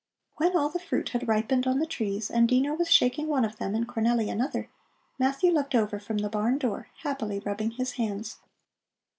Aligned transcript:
When 0.37 0.57
all 0.57 0.69
the 0.69 0.79
fruit 0.79 1.09
had 1.09 1.27
ripened 1.27 1.67
on 1.67 1.77
the 1.77 1.85
trees 1.85 2.31
and 2.31 2.49
Dino 2.49 2.73
was 2.73 2.89
shaking 2.89 3.27
one 3.27 3.45
of 3.45 3.57
them 3.57 3.75
and 3.75 3.87
Cornelli 3.87 4.31
another, 4.31 4.67
Matthew 5.19 5.51
looked 5.51 5.75
over 5.75 5.99
from 5.99 6.17
the 6.17 6.27
barn 6.29 6.57
door, 6.57 6.87
happily 7.03 7.39
rubbing 7.41 7.69
his 7.69 7.91
hands. 7.91 8.39